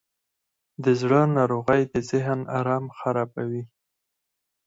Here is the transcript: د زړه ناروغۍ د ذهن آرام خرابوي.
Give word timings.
د 0.83 0.85
زړه 1.01 1.21
ناروغۍ 1.37 1.81
د 1.93 1.95
ذهن 2.09 2.39
آرام 2.59 2.85
خرابوي. 2.97 3.63